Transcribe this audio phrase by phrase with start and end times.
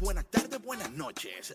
[0.00, 1.54] buenas tardes, buenas noches.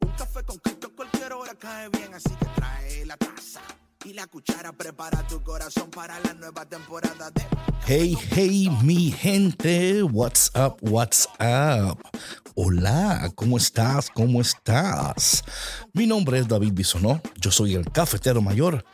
[0.00, 3.60] Un café con Cristo cualquier hora cae bien, así que trae la taza
[4.04, 4.72] y la cuchara.
[4.72, 7.42] Prepara tu corazón para la nueva temporada de.
[7.86, 11.98] Hey, hey, mi gente, what's up, what's up?
[12.54, 14.08] Hola, ¿cómo estás?
[14.10, 15.44] ¿Cómo estás?
[15.92, 18.84] Mi nombre es David Bisonó, yo soy el cafetero mayor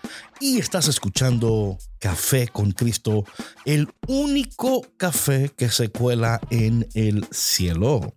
[0.41, 3.25] y estás escuchando Café con Cristo,
[3.67, 8.15] el único café que se cuela en el cielo.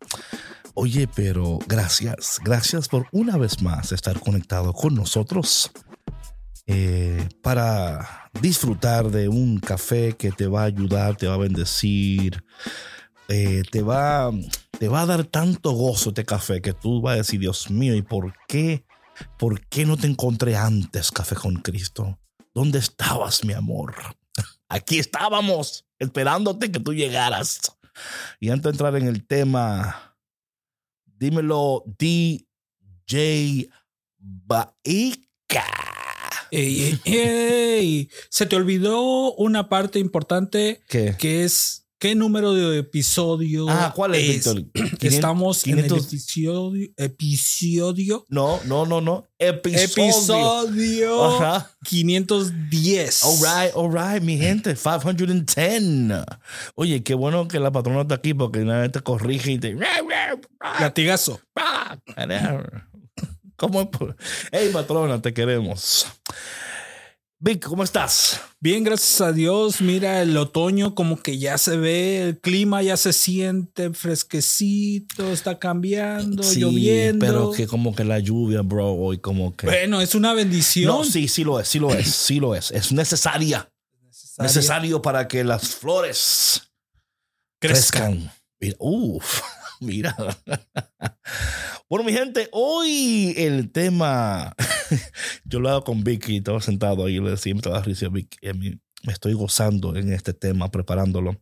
[0.75, 5.71] Oye, pero gracias, gracias por una vez más estar conectado con nosotros
[6.65, 12.43] eh, para disfrutar de un café que te va a ayudar, te va a bendecir,
[13.27, 14.31] eh, te, va,
[14.79, 17.95] te va a dar tanto gozo este café que tú vas a decir, Dios mío,
[17.95, 18.85] ¿y por qué?
[19.37, 22.19] ¿Por qué no te encontré antes, Café con Cristo?
[22.53, 23.93] ¿Dónde estabas, mi amor?
[24.69, 27.59] Aquí estábamos, esperándote que tú llegaras.
[28.39, 30.12] Y antes de entrar en el tema,
[31.17, 33.69] dímelo, DJ
[34.17, 35.65] Baika.
[36.51, 38.09] Ey, ey, ey.
[38.29, 41.15] Se te olvidó una parte importante ¿Qué?
[41.17, 43.65] que es qué número de episodio.
[43.69, 44.65] Ah, ¿cuál es, Víctor?
[44.99, 46.07] Estamos en el 500.
[46.07, 46.89] episodio.
[46.97, 48.25] Episodio.
[48.27, 49.25] No, no, no, no.
[49.39, 50.09] Episodio.
[50.65, 51.71] Episodio Ajá.
[51.85, 53.23] 510.
[53.23, 56.25] All right, all right, mi gente, 510.
[56.75, 59.73] Oye, qué bueno que la patrona está aquí porque una vez te corrige y te.
[60.81, 61.39] Latigazo.
[63.55, 63.87] ¿Cómo es?
[64.51, 66.05] Hey, patrona, te queremos.
[67.45, 68.39] Vic, ¿cómo estás?
[68.61, 69.81] Bien, gracias a Dios.
[69.81, 75.59] Mira, el otoño como que ya se ve, el clima ya se siente fresquecito, está
[75.59, 77.25] cambiando, lloviendo.
[77.25, 79.65] pero que como que la lluvia, bro, hoy como que.
[79.65, 80.85] Bueno, es una bendición.
[80.85, 82.71] No, sí, sí lo es, sí lo es, sí lo es.
[82.71, 83.69] Es necesaria.
[84.01, 84.47] Necesaria.
[84.47, 86.71] Necesario para que las flores
[87.59, 88.13] Crezcan.
[88.13, 88.31] crezcan.
[88.61, 89.41] Mira, uf,
[89.81, 90.15] mira.
[91.93, 94.55] Bueno, mi gente, hoy el tema,
[95.45, 98.79] yo lo hago con Vicky, estaba sentado ahí, le decía, me estaba Vicky, a mí
[99.03, 101.39] me estoy gozando en este tema, preparándolo.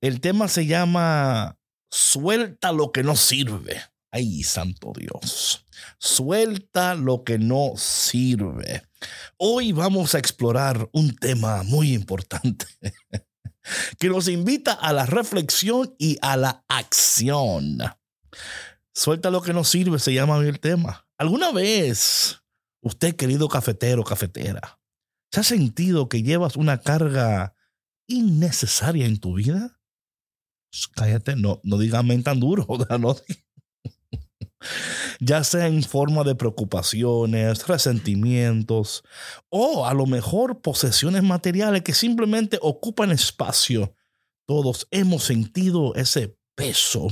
[0.00, 1.60] El tema se llama
[1.92, 3.82] Suelta lo que no sirve.
[4.10, 5.64] Ay, santo Dios.
[6.00, 8.82] Suelta lo que no sirve.
[9.36, 12.66] Hoy vamos a explorar un tema muy importante
[14.00, 17.78] que nos invita a la reflexión y a la acción.
[18.94, 21.06] Suelta lo que no sirve, se llama el tema.
[21.18, 22.42] ¿Alguna vez
[22.80, 24.78] usted, querido cafetero, cafetera,
[25.32, 27.54] se ha sentido que llevas una carga
[28.06, 29.80] innecesaria en tu vida?
[30.70, 32.66] Shh, Cállate, no, no digas tan duro.
[32.98, 33.16] No
[35.20, 39.02] ya sea en forma de preocupaciones, resentimientos
[39.48, 43.94] o a lo mejor posesiones materiales que simplemente ocupan espacio.
[44.46, 47.08] Todos hemos sentido ese peso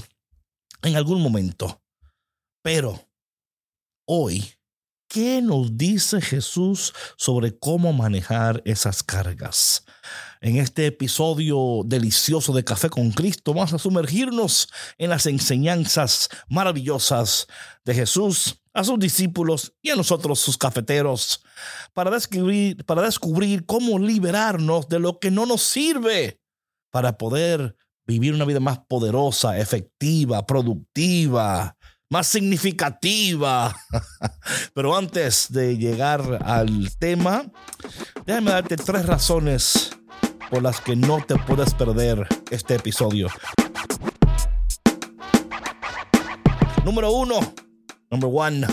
[0.83, 1.83] en algún momento.
[2.63, 3.09] Pero
[4.07, 4.53] hoy,
[5.09, 9.85] ¿qué nos dice Jesús sobre cómo manejar esas cargas?
[10.41, 17.47] En este episodio delicioso de Café con Cristo vamos a sumergirnos en las enseñanzas maravillosas
[17.85, 21.45] de Jesús a sus discípulos y a nosotros sus cafeteros
[21.93, 26.41] para descubrir, para descubrir cómo liberarnos de lo que no nos sirve
[26.91, 27.77] para poder
[28.07, 31.77] vivir una vida más poderosa, efectiva, productiva,
[32.11, 33.75] más significativa.
[34.75, 37.51] Pero antes de llegar al tema,
[38.27, 39.91] déjame darte tres razones
[40.51, 43.29] por las que no te puedes perder este episodio.
[46.85, 47.41] Número uno,
[48.11, 48.67] number one,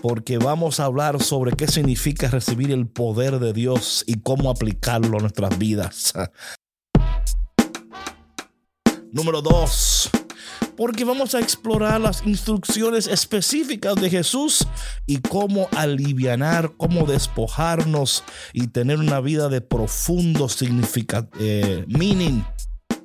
[0.00, 5.18] porque vamos a hablar sobre qué significa recibir el poder de Dios y cómo aplicarlo
[5.18, 6.14] a nuestras vidas.
[9.10, 10.10] Número dos,
[10.76, 14.68] porque vamos a explorar las instrucciones específicas de Jesús
[15.06, 22.44] y cómo alivianar, cómo despojarnos y tener una vida de profundo significa, eh, meaning,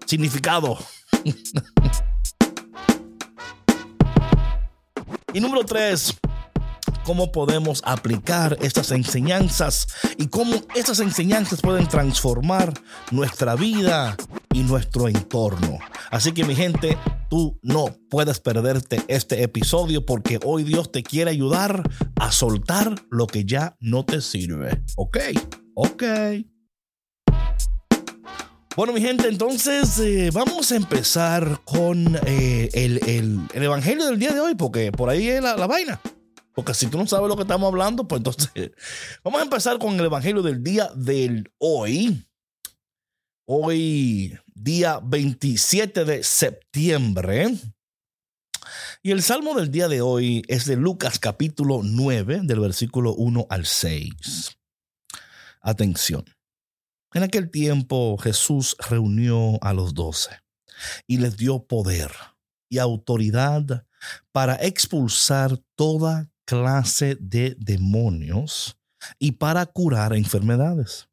[0.06, 0.78] significado.
[5.34, 6.18] y número tres,
[7.06, 12.74] cómo podemos aplicar estas enseñanzas y cómo estas enseñanzas pueden transformar
[13.12, 14.18] nuestra vida
[14.54, 15.80] y nuestro entorno.
[16.12, 16.98] Así que mi gente,
[17.30, 21.84] tú no puedes perderte este episodio porque hoy Dios te quiere ayudar
[22.20, 24.84] a soltar lo que ya no te sirve.
[24.96, 25.18] ¿Ok?
[25.76, 26.04] Ok.
[28.76, 34.18] Bueno, mi gente, entonces eh, vamos a empezar con eh, el, el- el evangelio del
[34.18, 36.00] día de hoy, porque por ahí es la, la vaina.
[36.56, 38.50] Porque si tú no sabes lo que estamos hablando, pues entonces
[39.24, 42.26] vamos a empezar con el evangelio del día del hoy.
[43.46, 47.56] Hoy, día 27 de septiembre.
[49.02, 53.48] Y el salmo del día de hoy es de Lucas capítulo 9, del versículo 1
[53.50, 54.58] al 6.
[55.62, 56.26] Atención.
[57.14, 60.32] En aquel tiempo Jesús reunió a los doce
[61.08, 62.12] y les dio poder
[62.70, 63.86] y autoridad
[64.32, 68.78] para expulsar toda clase de demonios
[69.20, 71.08] y para curar enfermedades.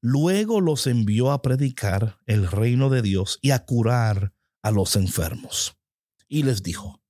[0.00, 4.32] Luego los envió a predicar el reino de Dios y a curar
[4.62, 5.76] a los enfermos.
[6.28, 7.02] Y les dijo,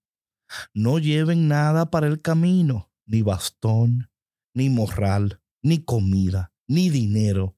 [0.75, 4.11] no lleven nada para el camino, ni bastón,
[4.55, 7.57] ni morral, ni comida, ni dinero,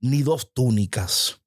[0.00, 1.40] ni dos túnicas.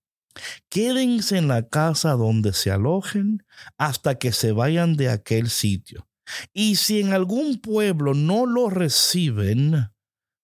[0.70, 3.44] Quédense en la casa donde se alojen
[3.78, 6.08] hasta que se vayan de aquel sitio.
[6.54, 9.92] Y si en algún pueblo no lo reciben,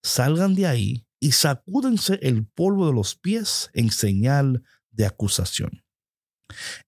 [0.02, 4.62] salgan de ahí y sacúdense el polvo de los pies en señal
[4.92, 5.82] de acusación.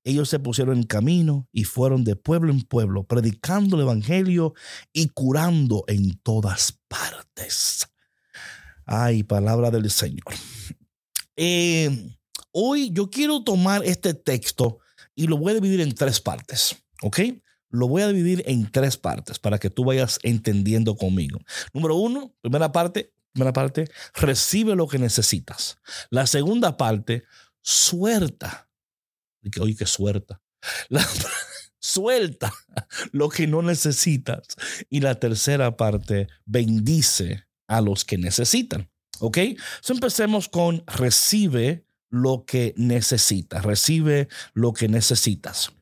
[0.04, 4.54] Ellos se pusieron en camino y fueron de pueblo en pueblo, predicando el Evangelio
[4.92, 7.88] y curando en todas partes.
[8.86, 10.26] Ay, palabra del Señor.
[11.38, 12.18] Eh,
[12.52, 14.80] hoy yo quiero tomar este texto
[15.16, 17.22] y lo voy a dividir en tres partes, ¿ok?
[17.70, 21.40] Lo voy a dividir en tres partes para que tú vayas entendiendo conmigo.
[21.74, 25.78] Número uno, primera parte, primera parte, recibe lo que necesitas.
[26.10, 27.26] La segunda parte,
[27.62, 28.70] suelta.
[29.60, 30.42] Oye, qué suelta.
[30.88, 31.06] La,
[31.80, 32.54] suelta
[33.12, 34.48] lo que no necesitas.
[34.90, 38.90] Y la tercera parte, bendice a los que necesitan.
[39.20, 39.38] ¿Ok?
[39.82, 45.74] So empecemos con recibe lo que necesitas, recibe lo que necesitas.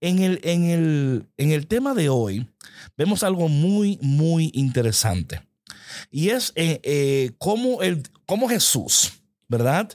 [0.00, 2.48] En el, en el, en el tema de hoy
[2.96, 5.49] vemos algo muy, muy interesante.
[6.10, 9.12] Y es eh, eh, cómo, el, cómo Jesús,
[9.48, 9.90] ¿verdad?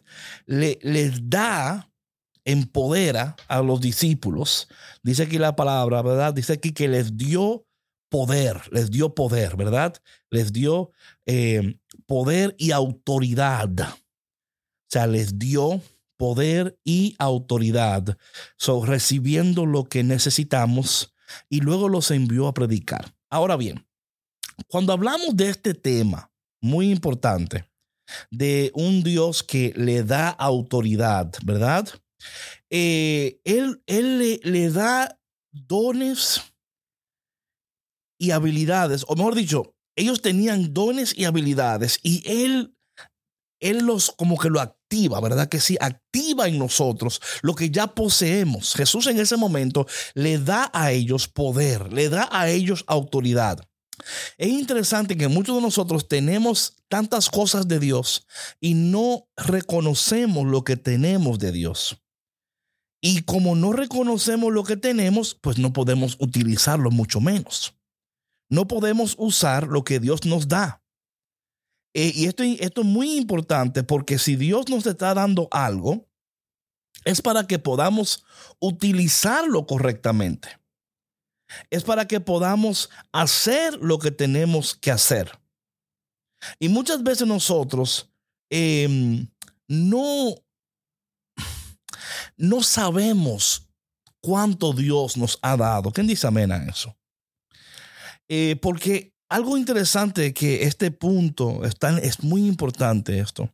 [0.46, 1.90] Le, les da,
[2.46, 4.68] empodera a los discípulos.
[5.02, 6.34] Dice aquí la palabra, ¿verdad?
[6.34, 7.66] Dice aquí que les dio
[8.10, 9.96] poder, les dio poder, ¿verdad?
[10.30, 10.92] Les dio
[11.26, 13.72] eh, poder y autoridad.
[13.80, 15.82] O sea, les dio
[16.18, 18.18] poder y autoridad,
[18.58, 21.14] so, recibiendo lo que necesitamos
[21.50, 23.14] y luego los envió a predicar.
[23.30, 23.86] Ahora bien,
[24.68, 26.32] cuando hablamos de este tema,
[26.62, 27.70] muy importante,
[28.32, 31.88] de un Dios que le da autoridad, ¿verdad?
[32.70, 35.20] Eh, él él le, le da
[35.52, 36.42] dones
[38.20, 42.76] y habilidades, o mejor dicho, ellos tenían dones y habilidades y él,
[43.62, 45.48] él los como que lo activa, ¿verdad?
[45.48, 48.74] Que sí, activa en nosotros lo que ya poseemos.
[48.74, 53.66] Jesús en ese momento le da a ellos poder, le da a ellos autoridad.
[54.38, 58.28] Es interesante que muchos de nosotros tenemos tantas cosas de Dios
[58.60, 62.02] y no reconocemos lo que tenemos de Dios.
[63.02, 67.76] Y como no reconocemos lo que tenemos, pues no podemos utilizarlo mucho menos
[68.50, 70.84] no podemos usar lo que Dios nos da.
[71.94, 76.10] Eh, y esto es muy importante porque si Dios nos está dando algo,
[77.06, 78.26] es para que podamos
[78.60, 80.60] utilizarlo correctamente.
[81.70, 85.32] Es para que podamos hacer lo que tenemos que hacer.
[86.60, 88.10] Y muchas veces nosotros
[88.50, 89.28] em,
[89.68, 90.36] no,
[92.38, 93.68] no sabemos
[94.22, 95.92] cuánto Dios nos ha dado.
[95.92, 96.96] ¿Quién dice amén a eso?
[98.28, 103.54] Eh, porque algo interesante que este punto es muy importante esto,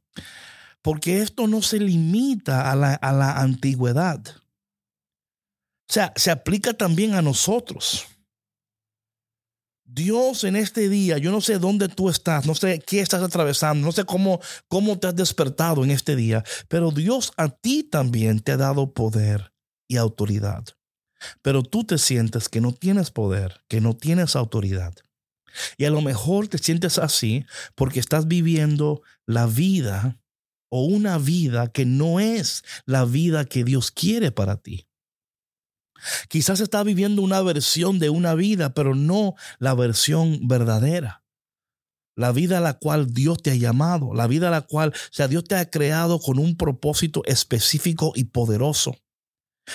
[0.82, 4.22] porque esto no se limita a la, a la antigüedad.
[5.92, 8.06] O sea, se aplica también a nosotros.
[9.84, 13.86] Dios en este día, yo no sé dónde tú estás, no sé qué estás atravesando,
[13.86, 18.40] no sé cómo, cómo te has despertado en este día, pero Dios a ti también
[18.40, 19.54] te ha dado poder
[19.90, 20.64] y autoridad
[21.42, 24.94] pero tú te sientes que no tienes poder, que no tienes autoridad.
[25.78, 27.46] Y a lo mejor te sientes así
[27.76, 30.20] porque estás viviendo la vida
[30.70, 34.88] o una vida que no es la vida que Dios quiere para ti.
[36.30, 41.24] Quizás estás viviendo una versión de una vida, pero no la versión verdadera.
[42.16, 45.28] La vida a la cual Dios te ha llamado, la vida a la cual, o
[45.28, 48.96] Dios te ha creado con un propósito específico y poderoso.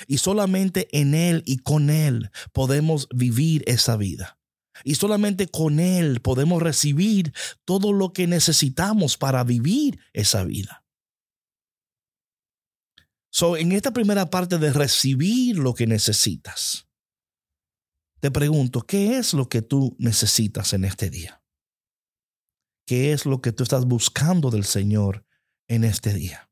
[0.07, 4.39] Y solamente en Él y con Él podemos vivir esa vida.
[4.85, 7.33] Y solamente con Él podemos recibir
[7.65, 10.86] todo lo que necesitamos para vivir esa vida.
[13.37, 16.89] So, en esta primera parte de recibir lo que necesitas,
[18.21, 21.43] te pregunto, ¿qué es lo que tú necesitas en este día?
[22.87, 25.27] ¿Qué es lo que tú estás buscando del Señor
[25.69, 26.51] en este día?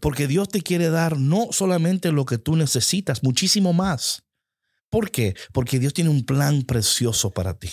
[0.00, 4.24] Porque Dios te quiere dar no solamente lo que tú necesitas, muchísimo más.
[4.90, 5.36] ¿Por qué?
[5.52, 7.70] Porque Dios tiene un plan precioso para ti.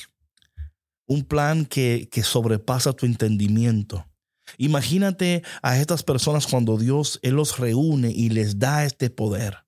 [1.08, 4.09] Un plan que, que sobrepasa tu entendimiento.
[4.58, 9.65] Imagínate a estas personas cuando Dios Él los reúne y les da este poder.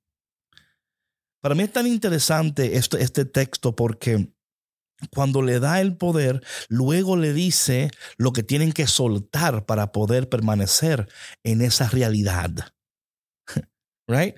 [1.42, 4.32] Para mí es tan interesante este, este texto porque
[5.10, 10.30] cuando le da el poder, luego le dice lo que tienen que soltar para poder
[10.30, 11.10] permanecer
[11.44, 12.52] en esa realidad.
[14.08, 14.36] Right?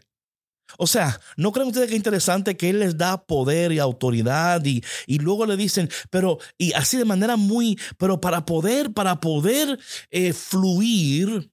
[0.78, 4.64] O sea, ¿no creen ustedes que es interesante que Él les da poder y autoridad
[4.66, 9.20] y, y, luego le dicen, pero, y así de manera muy, pero para poder, para
[9.20, 11.52] poder eh, fluir,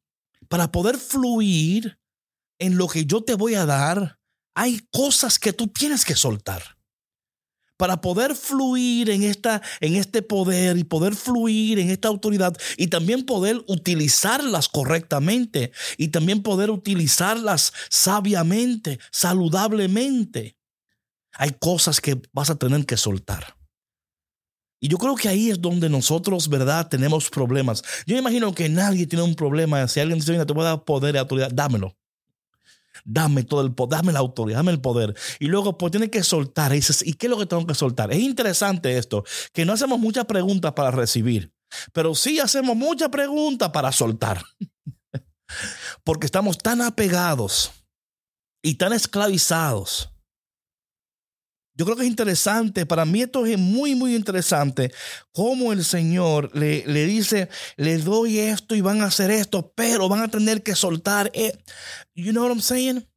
[0.49, 1.99] para poder fluir
[2.59, 4.19] en lo que yo te voy a dar,
[4.55, 6.79] hay cosas que tú tienes que soltar
[7.80, 12.88] para poder fluir en, esta, en este poder y poder fluir en esta autoridad y
[12.88, 20.58] también poder utilizarlas correctamente y también poder utilizarlas sabiamente, saludablemente.
[21.32, 23.56] Hay cosas que vas a tener que soltar.
[24.78, 27.82] Y yo creo que ahí es donde nosotros, ¿verdad?, tenemos problemas.
[28.06, 29.88] Yo imagino que nadie tiene un problema.
[29.88, 31.96] Si alguien dice, te voy a dar poder y autoridad, dámelo
[33.04, 35.14] dame todo el poder, dame la autoridad, dame el poder.
[35.38, 36.75] Y luego pues tiene que soltar.
[36.75, 38.12] Y ¿y qué es lo que tengo que soltar?
[38.12, 41.52] Es interesante esto, que no hacemos muchas preguntas para recibir,
[41.92, 44.42] pero sí hacemos muchas preguntas para soltar.
[46.04, 47.73] Porque estamos tan apegados
[48.62, 50.11] y tan esclavizados.
[51.80, 54.92] Yo creo que es interesante, para mí esto es muy, muy interesante,
[55.32, 60.06] cómo el Señor le, le dice, le doy esto y van a hacer esto, pero
[60.06, 61.30] van a tener que soltar.
[61.32, 61.56] Eh,
[62.14, 63.08] you know what I'm saying?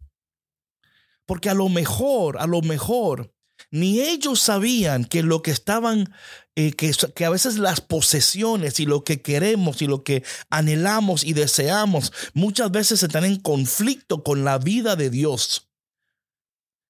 [1.26, 3.36] Porque a lo mejor, a lo mejor,
[3.70, 6.14] ni ellos sabían que lo que estaban,
[6.56, 11.26] eh, que, que a veces las posesiones y lo que queremos y lo que anhelamos
[11.26, 15.73] y deseamos, muchas veces están en conflicto con la vida de Dios.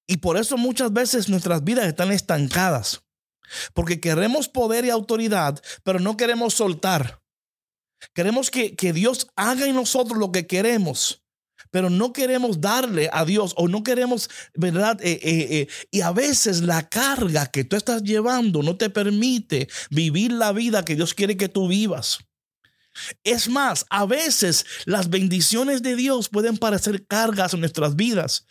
[0.06, 3.02] Y por eso muchas veces nuestras vidas están estancadas.
[3.72, 7.22] Porque queremos poder y autoridad, pero no queremos soltar.
[8.14, 11.24] Queremos que, que Dios haga en nosotros lo que queremos
[11.74, 14.96] pero no queremos darle a Dios o no queremos, ¿verdad?
[15.02, 19.66] Eh, eh, eh, y a veces la carga que tú estás llevando no te permite
[19.90, 22.18] vivir la vida que Dios quiere que tú vivas.
[23.24, 28.46] Es más, a veces las bendiciones de Dios pueden parecer cargas en nuestras vidas.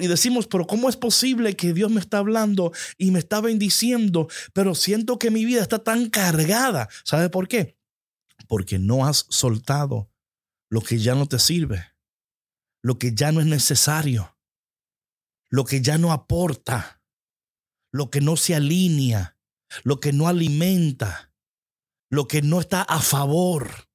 [0.00, 4.28] y decimos, pero ¿cómo es posible que Dios me está hablando y me está bendiciendo,
[4.52, 6.88] pero siento que mi vida está tan cargada?
[7.04, 7.76] ¿Sabe por qué?
[8.48, 10.10] Porque no has soltado
[10.70, 11.92] lo que ya no te sirve,
[12.82, 14.36] lo que ya no es necesario,
[15.50, 17.02] lo que ya no aporta,
[17.92, 19.36] lo que no se alinea,
[19.84, 21.31] lo que no alimenta
[22.12, 23.88] lo que no está a favor.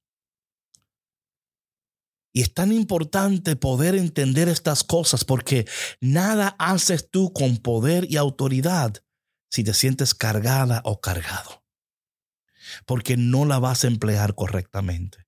[2.34, 5.68] Y es tan importante poder entender estas cosas porque
[6.02, 9.04] nada haces tú con poder y autoridad
[9.52, 11.64] si te sientes cargada o cargado.
[12.88, 15.28] Porque no la vas a emplear correctamente.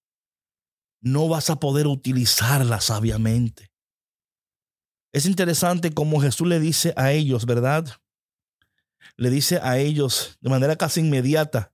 [1.00, 3.72] No vas a poder utilizarla sabiamente.
[5.14, 7.88] Es interesante como Jesús le dice a ellos, ¿verdad?
[9.16, 11.72] Le dice a ellos de manera casi inmediata,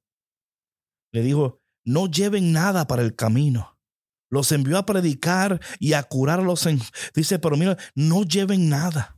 [1.16, 3.78] le dijo, no lleven nada para el camino.
[4.30, 6.66] Los envió a predicar y a curarlos.
[6.66, 6.82] En,
[7.16, 9.18] dice, pero mira, no lleven nada.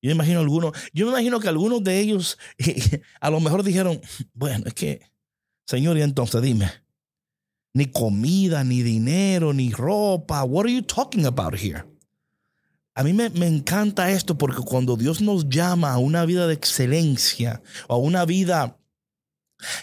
[0.00, 2.38] Yo me imagino algunos, yo me imagino que algunos de ellos
[3.20, 4.00] a lo mejor dijeron,
[4.32, 5.10] bueno, es que,
[5.66, 6.70] Señor, y entonces dime,
[7.74, 10.44] ni comida, ni dinero, ni ropa.
[10.44, 11.84] What are you talking about here?
[12.94, 16.54] A mí me, me, encanta esto porque cuando Dios nos llama a una vida de
[16.54, 18.78] excelencia o a una vida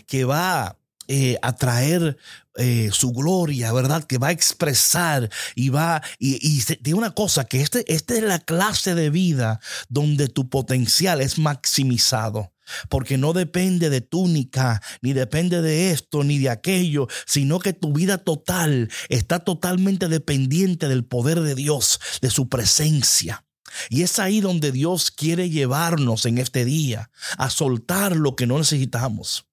[0.05, 0.76] que va
[1.07, 2.17] eh, a traer
[2.55, 4.03] eh, su gloria, ¿verdad?
[4.03, 8.23] Que va a expresar y va, y, y tiene una cosa, que este, esta es
[8.23, 9.59] la clase de vida
[9.89, 12.51] donde tu potencial es maximizado.
[12.89, 17.93] Porque no depende de túnica, ni depende de esto, ni de aquello, sino que tu
[17.93, 23.45] vida total está totalmente dependiente del poder de Dios, de su presencia.
[23.89, 28.57] Y es ahí donde Dios quiere llevarnos en este día, a soltar lo que no
[28.57, 29.45] necesitamos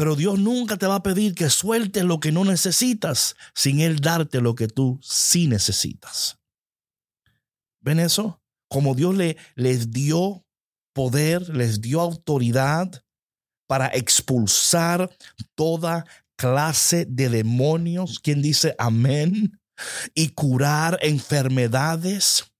[0.00, 4.00] pero Dios nunca te va a pedir que sueltes lo que no necesitas sin Él
[4.00, 6.38] darte lo que tú sí necesitas.
[7.82, 8.40] ¿Ven eso?
[8.70, 10.46] Como Dios le, les dio
[10.94, 13.04] poder, les dio autoridad
[13.66, 15.14] para expulsar
[15.54, 18.20] toda clase de demonios.
[18.20, 19.60] ¿Quién dice amén?
[20.14, 22.50] Y curar enfermedades.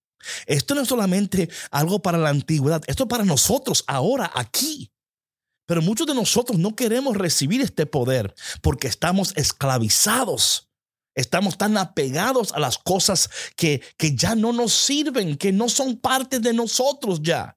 [0.45, 4.93] Esto no es solamente algo para la antigüedad, esto es para nosotros ahora, aquí.
[5.71, 10.69] Pero muchos de nosotros no queremos recibir este poder porque estamos esclavizados
[11.15, 15.97] Estamos tan apegados a las cosas que, que ya no nos sirven, que no son
[15.97, 17.57] parte de nosotros ya.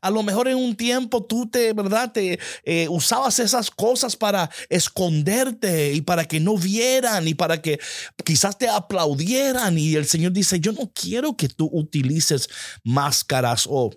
[0.00, 2.12] A lo mejor en un tiempo tú te, ¿verdad?
[2.12, 7.78] Te eh, usabas esas cosas para esconderte y para que no vieran y para que
[8.24, 9.76] quizás te aplaudieran.
[9.78, 12.48] Y el Señor dice, yo no quiero que tú utilices
[12.82, 13.90] máscaras o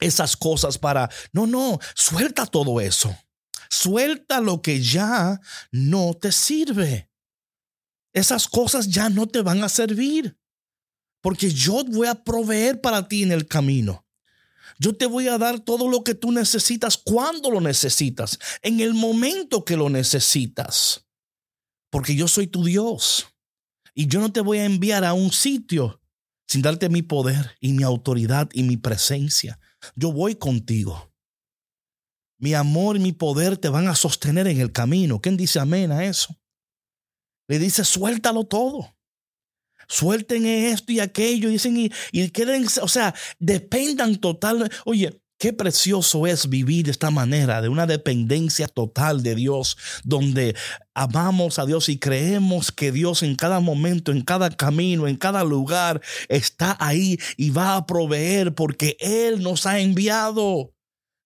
[0.00, 1.10] esas cosas para...
[1.32, 3.16] No, no, suelta todo eso.
[3.70, 5.40] Suelta lo que ya
[5.72, 7.10] no te sirve.
[8.12, 10.38] Esas cosas ya no te van a servir.
[11.20, 14.04] Porque yo voy a proveer para ti en el camino.
[14.78, 18.92] Yo te voy a dar todo lo que tú necesitas cuando lo necesitas, en el
[18.92, 21.06] momento que lo necesitas.
[21.90, 23.26] Porque yo soy tu Dios.
[23.94, 26.00] Y yo no te voy a enviar a un sitio
[26.46, 29.58] sin darte mi poder y mi autoridad y mi presencia.
[29.94, 31.12] Yo voy contigo.
[32.38, 35.20] Mi amor y mi poder te van a sostener en el camino.
[35.20, 36.36] ¿Quién dice amén a eso?
[37.48, 38.94] Le dice, suéltalo todo
[39.88, 44.70] suelten esto y aquello, dicen, y, y queden, o sea, dependan total.
[44.84, 50.54] Oye, Qué precioso es vivir de esta manera, de una dependencia total de Dios, donde
[50.94, 55.42] amamos a Dios y creemos que Dios en cada momento, en cada camino, en cada
[55.42, 60.72] lugar, está ahí y va a proveer porque Él nos ha enviado.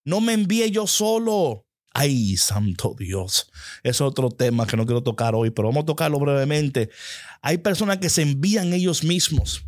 [0.04, 1.66] No me envíe yo solo.
[1.92, 3.50] Ay, santo Dios.
[3.82, 6.90] Es otro tema que no quiero tocar hoy, pero vamos a tocarlo brevemente.
[7.42, 9.64] Hay personas que se envían ellos mismos.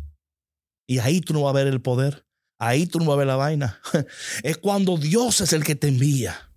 [0.87, 2.25] Y ahí tú no vas a ver el poder.
[2.61, 3.81] Ahí tú no vas a ver la vaina.
[4.43, 6.53] Es cuando Dios es el que te envía.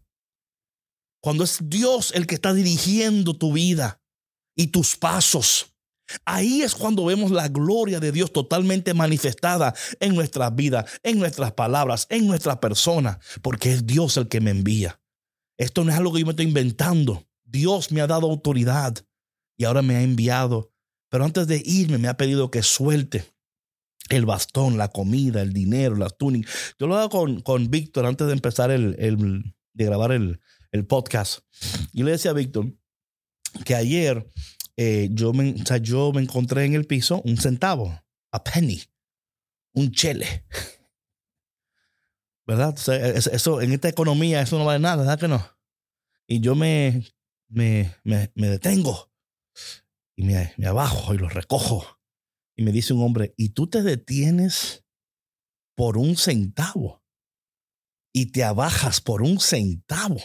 [1.23, 4.02] Cuando es Dios el que está dirigiendo tu vida
[4.54, 5.75] y tus pasos.
[6.26, 11.52] Ahí es cuando vemos la gloria de Dios totalmente manifestada en nuestras vidas, en nuestras
[11.52, 15.00] palabras, en nuestra persona, porque es Dios el que me envía.
[15.56, 17.26] Esto no es algo que yo me estoy inventando.
[17.44, 18.94] Dios me ha dado autoridad
[19.56, 20.70] y ahora me ha enviado.
[21.08, 23.33] Pero antes de irme me ha pedido que suelte
[24.11, 26.75] el bastón, la comida, el dinero, las túnicas.
[26.78, 30.40] Yo lo hago con, con Víctor antes de empezar el, el de grabar el,
[30.73, 31.40] el, podcast.
[31.93, 32.73] Y le decía a Víctor
[33.64, 34.28] que ayer
[34.76, 38.82] eh, yo, me, o sea, yo me encontré en el piso un centavo, a penny,
[39.73, 40.45] un chele.
[42.47, 42.75] ¿verdad?
[43.32, 45.47] eso, en esta economía eso no vale nada, ¿verdad que no?
[46.26, 47.04] Y yo me,
[47.49, 49.10] me, me, detengo
[50.17, 51.94] y me, me abajo y lo recojo.
[52.56, 54.84] Y me dice un hombre, ¿y tú te detienes
[55.75, 57.02] por un centavo?
[58.12, 60.21] Y te abajas por un centavo.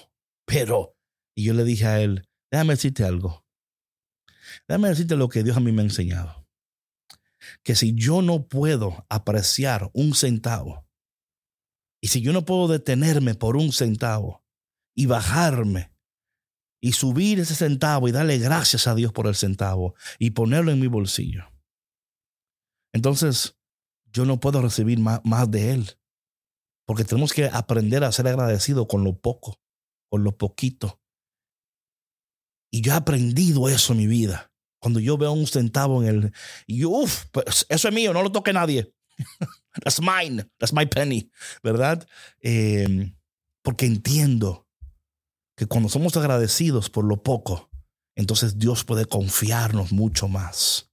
[0.45, 0.95] Pero,
[1.35, 3.45] y yo le dije a él, déjame decirte algo.
[4.67, 6.47] Déjame decirte lo que Dios a mí me ha enseñado.
[7.63, 10.87] Que si yo no puedo apreciar un centavo,
[12.01, 14.43] y si yo no puedo detenerme por un centavo
[14.95, 15.91] y bajarme
[16.81, 20.79] y subir ese centavo y darle gracias a Dios por el centavo y ponerlo en
[20.79, 21.51] mi bolsillo,
[22.93, 23.57] entonces
[24.11, 25.97] yo no puedo recibir más, de Él.
[26.85, 29.59] Porque tenemos que aprender a ser agradecidos con lo poco,
[30.09, 30.99] con lo poquito.
[32.71, 34.51] Y yo he aprendido eso en mi vida.
[34.79, 36.33] Cuando yo veo un centavo en el...
[36.65, 38.93] Y uff, pues eso es mío, no lo toque nadie.
[39.83, 40.49] That's mine.
[40.57, 41.29] That's my penny.
[41.61, 42.07] ¿Verdad?
[42.39, 43.15] Em,
[43.61, 44.67] porque entiendo
[45.55, 47.69] que cuando somos agradecidos por lo poco,
[48.15, 50.91] entonces Dios puede confiarnos mucho más.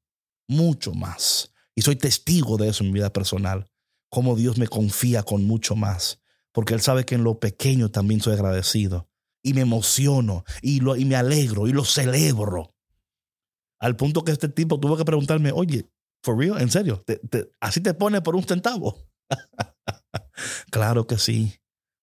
[0.48, 1.52] Mucho más.
[1.76, 3.70] Y soy testigo de eso en mi vida personal.
[4.10, 6.20] Cómo Dios me confía con mucho más.
[6.50, 9.08] Porque Él sabe que en lo pequeño también soy agradecido.
[9.44, 10.42] Y me emociono.
[10.60, 11.68] Y, lo, y me alegro.
[11.68, 12.74] Y lo celebro.
[13.78, 15.88] Al punto que este tipo tuvo que preguntarme, oye,
[16.26, 17.04] For real, en serio,
[17.60, 19.08] así te pone por un centavo.
[20.72, 21.54] claro que sí,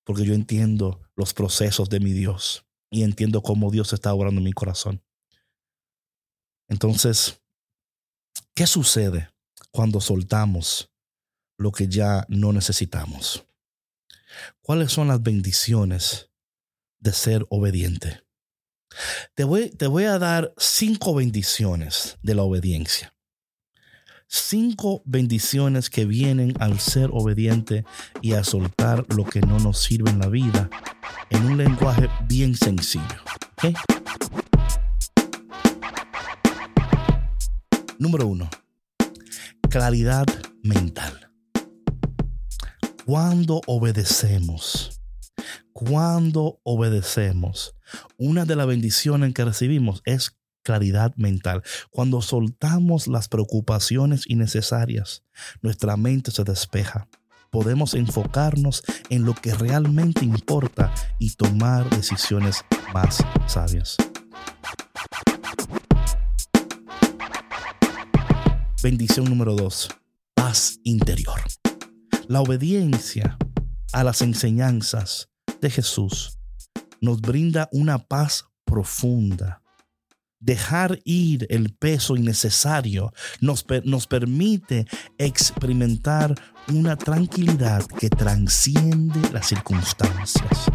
[0.06, 4.46] porque yo entiendo los procesos de mi Dios y entiendo cómo Dios está obrando en
[4.46, 5.04] mi corazón.
[6.70, 7.42] Entonces,
[8.56, 9.33] ¿qué sucede
[9.74, 10.92] cuando soltamos
[11.58, 13.46] lo que ya no necesitamos?
[14.62, 16.30] ¿Cuáles son las bendiciones
[17.00, 18.24] de ser obediente?
[19.36, 23.14] Te voy, a dar cinco bendiciones de la obediencia
[24.36, 27.86] cinco bendiciones que vienen al ser obediente
[28.20, 30.72] y a soltar lo que no nos sirve en la vida
[31.30, 33.04] en un lenguaje bien sencillo.
[38.00, 38.50] Número uno,
[39.74, 40.28] claridad
[40.62, 41.32] mental.
[43.08, 45.02] Cuando obedecemos,
[45.72, 47.76] cuando obedecemos,
[48.20, 51.64] una de las bendiciones que recibimos es claridad mental.
[51.90, 55.24] Cuando soltamos las preocupaciones innecesarias,
[55.64, 57.08] nuestra mente se despeja.
[57.50, 63.98] Podemos enfocarnos en lo que realmente importa y tomar decisiones más sabias.
[68.84, 69.88] Bendición número dos,
[70.34, 71.40] paz interior.
[72.28, 73.38] La obediencia
[73.94, 75.30] a las enseñanzas
[75.62, 76.38] de Jesús
[77.00, 79.62] nos brinda una paz profunda.
[80.42, 84.86] Dejar ir el peso innecesario nos, nos permite
[85.18, 86.36] experimentar
[86.68, 90.68] una tranquilidad que transciende las circunstancias.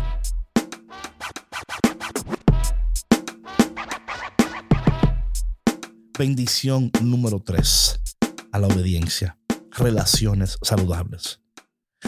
[6.19, 8.01] Bendición número 3
[8.51, 9.39] a la obediencia.
[9.71, 11.41] Relaciones saludables.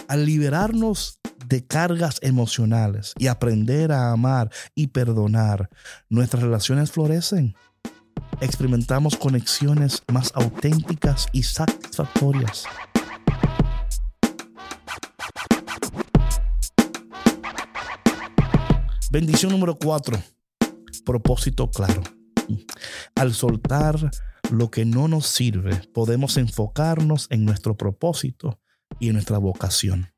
[0.08, 5.70] Al liberarnos de cargas emocionales y aprender a amar y perdonar,
[6.08, 7.54] nuestras relaciones florecen.
[8.40, 12.64] Experimentamos conexiones más auténticas y satisfactorias.
[19.12, 20.20] Bendición número 4.
[21.04, 22.02] Propósito claro.
[23.14, 24.10] Al soltar
[24.50, 28.60] lo que no nos sirve, podemos enfocarnos en nuestro propósito
[28.98, 30.12] y en nuestra vocación.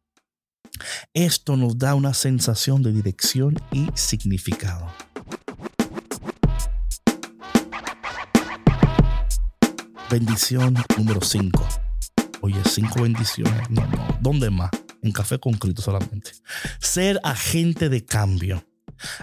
[1.12, 4.86] Esto nos da una sensación de dirección y significado.
[10.10, 11.66] Bendición número 5.
[12.42, 13.70] Oye, cinco bendiciones.
[13.70, 14.18] No, no.
[14.20, 14.70] ¿Dónde más?
[15.00, 16.32] En Café con Cristo solamente.
[16.80, 18.64] Ser agente de cambio.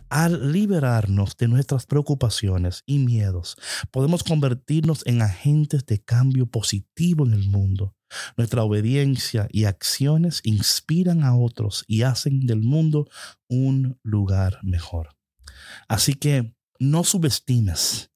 [0.10, 3.58] Al liberarnos de nuestras preocupaciones y miedos,
[3.92, 7.96] podemos convertirnos en agentes de cambio positivo en el mundo.
[8.38, 13.08] Nuestra obediencia y acciones inspiran a otros y hacen del mundo
[13.48, 15.15] un lugar mejor.
[15.88, 18.12] Así que no subestimes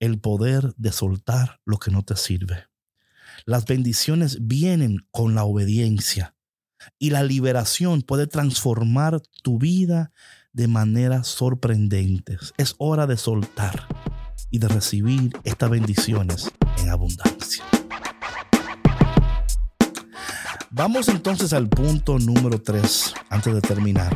[0.00, 2.66] el poder de soltar lo que no te sirve.
[3.44, 6.34] Las bendiciones vienen con la obediencia
[6.98, 10.12] y la liberación puede transformar tu vida
[10.58, 12.36] de manera sorprendente.
[12.56, 13.86] Es hora de soltar
[14.50, 17.64] y de recibir estas bendiciones en abundancia.
[20.70, 24.12] Vamos entonces al punto número 3 antes de terminar.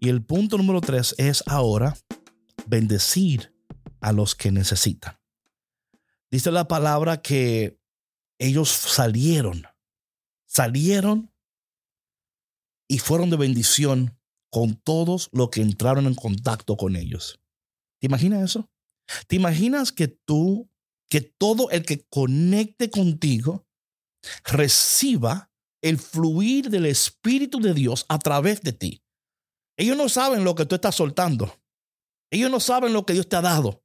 [0.00, 1.96] Y el punto número 3 es ahora
[2.66, 3.54] bendecir
[4.00, 5.20] a los que necesitan.
[6.32, 7.78] Dice la palabra que
[8.40, 9.62] ellos salieron,
[10.46, 11.32] salieron
[12.88, 14.18] y fueron de bendición
[14.52, 17.40] con todos los que entraron en contacto con ellos.
[17.98, 18.70] ¿Te imaginas eso?
[19.26, 20.70] ¿Te imaginas que tú,
[21.08, 23.66] que todo el que conecte contigo
[24.44, 29.02] reciba el fluir del Espíritu de Dios a través de ti?
[29.78, 31.58] Ellos no saben lo que tú estás soltando.
[32.30, 33.82] Ellos no saben lo que Dios te ha dado.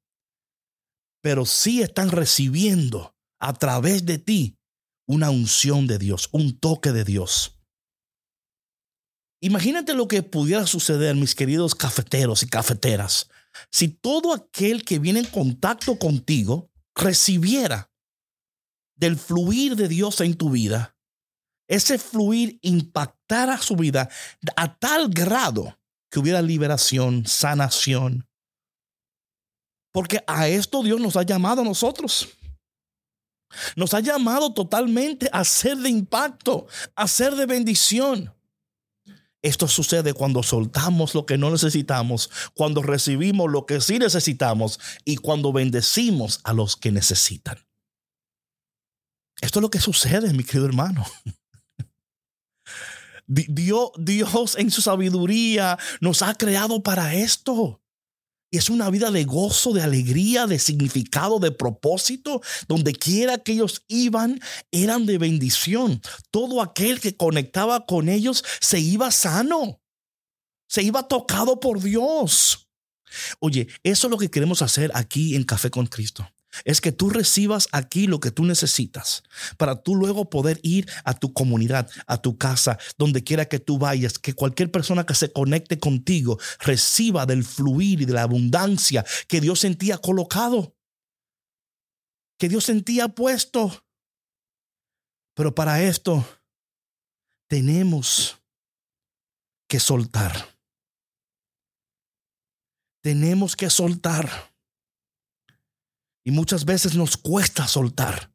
[1.21, 4.60] Pero sí están recibiendo a través de ti
[5.08, 7.57] una unción de Dios, un toque de Dios.
[9.39, 13.30] Imagínate lo que pudiera suceder, mis queridos cafeteros y cafeteras,
[13.71, 17.91] si todo aquel que viene en contacto contigo recibiera
[18.95, 20.95] del fluir de Dios en tu vida,
[21.67, 24.10] ese fluir impactara su vida
[24.56, 25.78] a tal grado
[26.10, 28.28] que hubiera liberación, sanación.
[29.91, 32.30] Porque a esto Dios nos ha llamado a nosotros.
[33.76, 38.34] Nos ha llamado totalmente a ser de impacto, a ser de bendición.
[39.47, 45.15] Esto sucede cuando soltamos lo que no necesitamos, cuando recibimos lo que sí necesitamos y
[45.15, 47.57] cuando bendecimos a los que necesitan.
[49.39, 51.05] Esto es lo que sucede, mi querido hermano.
[53.27, 57.81] Dios, Dios en su sabiduría nos ha creado para esto.
[58.49, 62.41] Y es una vida de gozo, de alegría, de significado, de propósito.
[62.67, 64.39] Donde quiera que ellos iban,
[64.71, 66.01] eran de bendición.
[66.31, 69.81] Todo aquel que conectaba con ellos se iba sano.
[70.69, 72.69] Se iba tocado por Dios.
[73.39, 76.27] Oye, eso es lo que queremos hacer aquí en Café con Cristo
[76.65, 79.23] es que tú recibas aquí lo que tú necesitas
[79.57, 83.77] para tú luego poder ir a tu comunidad, a tu casa, donde quiera que tú
[83.77, 89.05] vayas, que cualquier persona que se conecte contigo reciba del fluir y de la abundancia
[89.27, 90.75] que Dios sentía colocado,
[92.38, 93.86] que Dios sentía puesto.
[95.36, 96.25] Pero para esto
[97.47, 98.41] tenemos
[99.69, 100.57] que soltar.
[103.01, 104.57] Tenemos que soltar.
[106.27, 108.33] Y muchas veces nos cuesta soltar.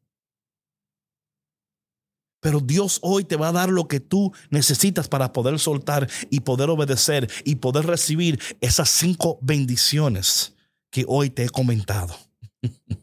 [2.39, 6.39] Pero Dios hoy te va a dar lo que tú necesitas para poder soltar y
[6.39, 10.55] poder obedecer y poder recibir esas cinco bendiciones
[10.89, 12.17] que hoy te he comentado.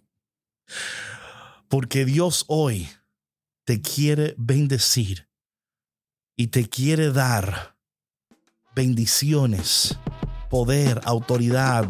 [1.68, 2.88] Porque Dios hoy
[3.62, 5.28] te quiere bendecir
[6.36, 7.76] y te quiere dar
[8.74, 9.96] bendiciones,
[10.50, 11.86] poder, autoridad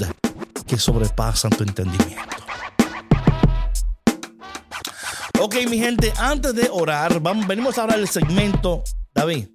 [0.67, 2.40] que sobrepasan tu entendimiento.
[5.43, 9.49] Ok, mi gente, antes de orar, vamos, venimos ahora al segmento, David.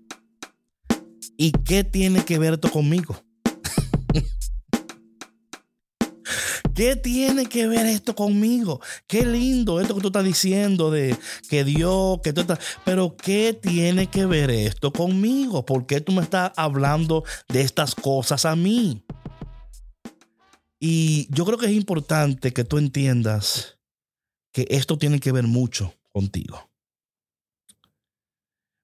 [1.38, 3.24] ¿Y qué tiene que ver esto conmigo?
[6.74, 8.82] ¿Qué tiene que ver esto conmigo?
[9.06, 11.15] Qué lindo esto que tú estás diciendo de
[11.52, 12.58] que Dios, que tú estás...
[12.84, 15.67] Pero ¿qué tiene que ver esto conmigo?
[15.67, 19.04] ¿Por qué tú me estás hablando de estas cosas a mí?
[20.80, 23.75] Y yo creo que es importante que tú entiendas
[24.56, 26.72] que esto tiene que ver mucho contigo.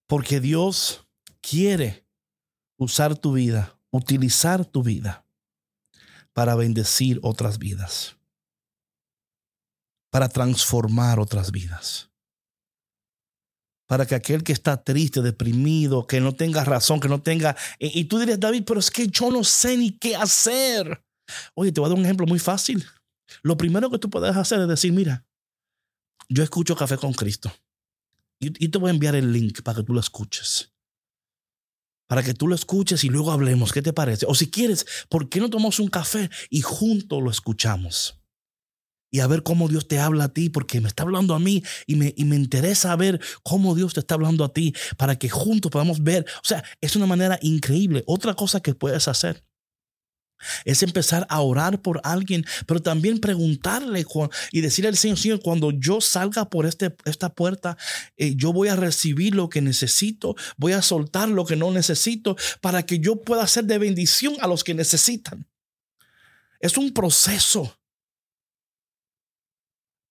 [0.05, 1.07] Porque Dios
[1.39, 2.05] quiere
[2.77, 5.25] usar tu vida, utilizar tu vida
[6.33, 8.17] para bendecir otras vidas,
[10.09, 12.11] para transformar otras vidas,
[13.87, 17.55] para que aquel que está triste, deprimido, que no tenga razón, que no tenga...
[17.79, 21.01] Y, tú dirías, David, pero es que yo no sé ni qué hacer.
[21.55, 22.85] Oye, te voy a dar un ejemplo muy fácil.
[23.41, 25.25] Lo primero que tú puedes hacer es decir, mira,
[26.31, 27.51] yo escucho Café con Cristo.
[28.39, 30.69] Y, te voy a enviar el link para que tú lo escuches
[32.07, 33.71] para que tú lo escuches y luego hablemos.
[33.71, 34.25] ¿Qué te parece?
[34.27, 38.19] O si quieres, ¿por qué no tomamos un café y juntos lo escuchamos?
[39.09, 41.63] Y a ver cómo Dios te habla a ti, porque me está hablando a mí
[41.87, 45.29] y me, y me interesa ver cómo Dios te está hablando a ti, para que
[45.29, 46.25] juntos podamos ver.
[46.43, 48.03] O sea, es una manera increíble.
[48.07, 49.45] Otra cosa que puedes hacer
[50.65, 54.05] es empezar a orar por alguien, pero también preguntarle
[54.51, 57.77] y decirle al Señor, Señor, cuando yo salga por este, esta puerta,
[58.17, 62.35] eh, yo voy a recibir lo que necesito, voy a soltar lo que no necesito
[62.61, 65.47] para que yo pueda ser de bendición a los que necesitan.
[66.59, 67.77] Es un proceso,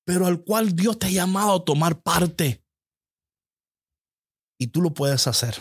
[0.04, 2.64] pero al cual Dios te ha llamado a tomar parte.
[4.58, 5.54] Y tú lo puedes hacer.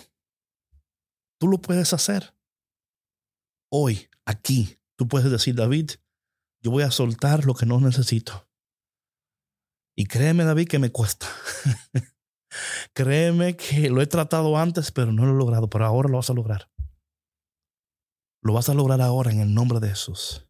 [1.40, 2.36] Tú lo puedes hacer.
[3.72, 5.92] Hoy aquí tú puedes decir, David,
[6.62, 8.48] yo voy a soltar lo que no necesito.
[9.98, 11.28] Y créeme, David, que me cuesta.
[12.94, 16.30] créeme que lo he tratado antes, pero no lo he logrado, pero ahora lo vas
[16.30, 16.70] a lograr.
[18.42, 20.46] Lo vas a lograr ahora en el nombre de Jesús.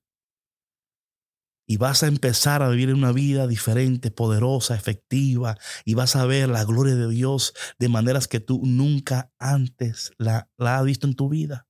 [1.68, 5.58] Y vas a empezar a vivir una vida diferente, poderosa, efectiva.
[5.86, 10.50] Y vas a ver la gloria de Dios de maneras que tú nunca antes la,
[10.58, 11.69] la has visto en tu vida.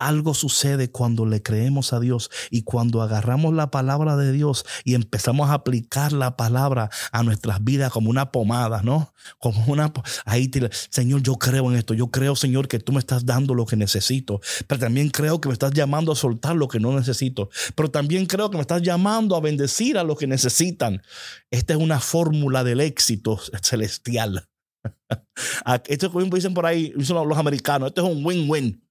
[0.00, 4.94] Algo sucede cuando le creemos a Dios y cuando agarramos la palabra de Dios y
[4.94, 9.12] empezamos a aplicar la palabra a nuestras vidas como una pomada, ¿no?
[9.38, 9.92] Como una...
[10.24, 11.92] Ahí, te, Señor, yo creo en esto.
[11.92, 14.40] Yo creo, Señor, que tú me estás dando lo que necesito.
[14.66, 17.50] Pero también creo que me estás llamando a soltar lo que no necesito.
[17.74, 21.02] Pero también creo que me estás llamando a bendecir a los que necesitan.
[21.50, 24.48] Esta es una fórmula del éxito celestial.
[25.88, 28.82] Esto como dicen por ahí, los americanos, esto es un win-win.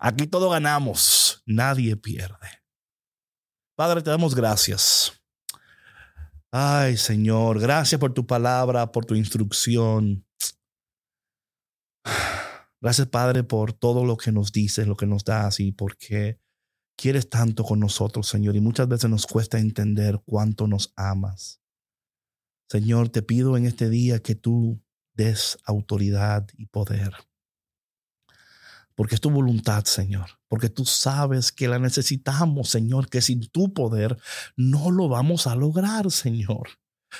[0.00, 2.48] Aquí todos ganamos, nadie pierde.
[3.76, 5.12] Padre, te damos gracias.
[6.50, 10.24] Ay, Señor, gracias por tu palabra, por tu instrucción.
[12.80, 16.38] Gracias, Padre, por todo lo que nos dices, lo que nos das y porque
[16.96, 18.56] quieres tanto con nosotros, Señor.
[18.56, 21.60] Y muchas veces nos cuesta entender cuánto nos amas.
[22.68, 24.80] Señor, te pido en este día que tú
[25.14, 27.12] des autoridad y poder
[28.94, 33.72] porque es tu voluntad, Señor, porque tú sabes que la necesitamos, Señor, que sin tu
[33.72, 34.16] poder
[34.56, 36.68] no lo vamos a lograr, Señor.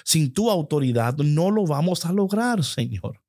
[0.04, 3.22] Sin tu autoridad no lo vamos a lograr, Señor.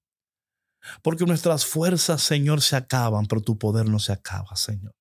[1.01, 4.95] Porque nuestras fuerzas, Señor, se acaban, pero tu poder no se acaba, Señor.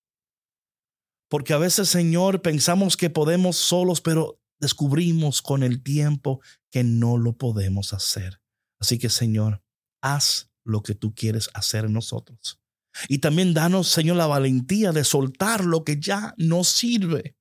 [1.29, 7.19] Porque a veces, Señor, pensamos que podemos solos, pero descubrimos con el tiempo que no
[7.19, 8.41] lo podemos hacer.
[8.81, 9.63] Así que, Señor,
[10.03, 12.61] haz lo que tú quieres hacer en nosotros.
[13.09, 17.37] Y también danos, Señor, la valentía de soltar lo que ya no sirve,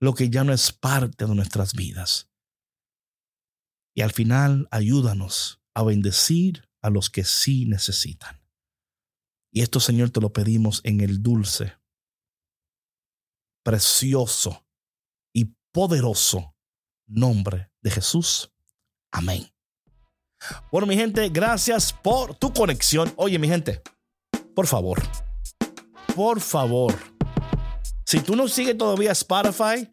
[0.00, 2.30] lo que ya no es parte de nuestras vidas.
[3.94, 8.42] Y al final, ayúdanos a bendecir a los que sí necesitan.
[9.52, 11.74] Y esto, Señor, te lo pedimos en el dulce,
[13.62, 14.66] precioso
[15.32, 16.56] y poderoso
[17.06, 18.50] nombre de Jesús.
[19.12, 19.48] Amén.
[20.72, 23.12] Bueno, mi gente, gracias por tu conexión.
[23.16, 23.82] Oye, mi gente
[24.54, 25.02] por favor,
[26.14, 26.94] por favor,
[28.06, 29.90] si tú no sigues todavía Spotify,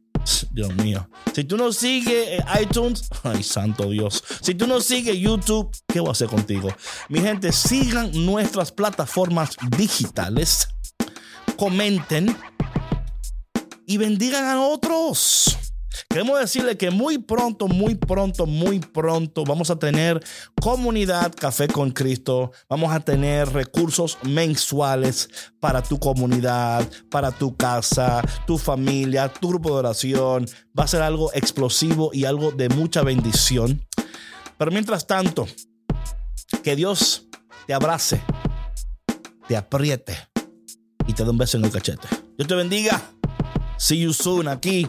[0.51, 5.17] Dios mío, si tú no sigues eh, iTunes, ay santo Dios, si tú no sigues
[5.17, 6.69] YouTube, ¿qué voy a hacer contigo?
[7.09, 10.67] Mi gente, sigan nuestras plataformas digitales,
[11.57, 12.37] comenten
[13.87, 15.57] y bendigan a otros.
[16.09, 20.23] Queremos decirle que muy pronto, muy pronto, muy pronto vamos a tener
[20.61, 22.51] comunidad Café con Cristo.
[22.69, 29.69] Vamos a tener recursos mensuales para tu comunidad, para tu casa, tu familia, tu grupo
[29.69, 30.45] de oración.
[30.77, 33.85] Va a ser algo explosivo y algo de mucha bendición.
[34.57, 35.47] Pero mientras tanto,
[36.63, 37.27] que Dios
[37.67, 38.21] te abrace,
[39.47, 40.15] te apriete
[41.07, 42.07] y te dé un beso en el cachete.
[42.37, 43.01] Dios te bendiga.
[43.77, 44.87] See you soon aquí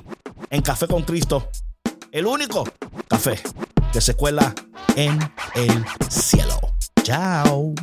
[0.53, 1.49] en Café con Cristo.
[2.13, 2.65] El único
[3.09, 3.41] café
[3.91, 4.55] que se cuela
[4.97, 5.19] en
[5.55, 6.61] el cielo.
[7.03, 7.75] Chao.